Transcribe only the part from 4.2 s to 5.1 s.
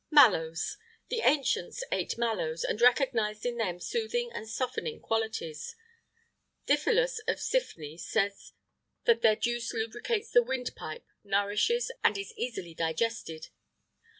and softening